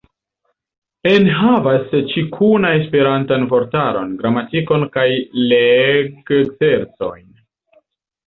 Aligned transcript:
Enhavas 1.09 1.91
ĉinuka-esperantan 2.13 3.45
vortaron, 3.51 4.15
gramatikon 4.23 4.87
kaj 4.97 5.05
leg-ekzercojn. 5.53 7.29